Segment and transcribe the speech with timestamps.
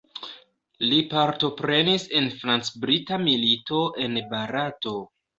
[0.91, 4.95] Li partoprenis en franc-brita milito en Barato.